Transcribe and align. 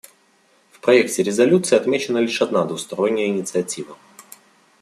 В 0.71 0.79
проекте 0.79 1.21
резолюции 1.21 1.75
отмечена 1.77 2.17
лишь 2.17 2.41
одна 2.41 2.65
двусторонняя 2.65 3.27
инициатива. 3.27 3.95